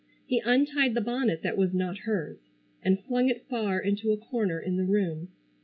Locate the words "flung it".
3.03-3.45